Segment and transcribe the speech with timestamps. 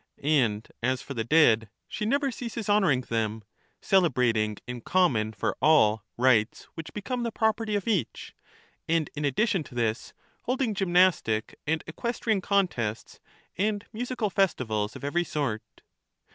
[0.23, 3.43] And as for the dead, she never ceases honouring them,
[3.81, 8.33] celebrating in common for all rites which become the property of each;
[8.87, 10.13] and in addition to this,
[10.45, 13.19] holding gymnastic and equestrian contests,
[13.59, 15.61] and musical festivals of every sort.